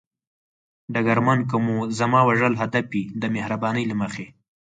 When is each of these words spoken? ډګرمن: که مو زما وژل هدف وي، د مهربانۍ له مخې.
ډګرمن: 0.93 1.39
که 1.49 1.55
مو 1.65 1.75
زما 1.99 2.19
وژل 2.29 2.53
هدف 2.61 2.85
وي، 2.91 3.03
د 3.21 3.23
مهربانۍ 3.35 3.83
له 3.91 3.95
مخې. 4.01 4.25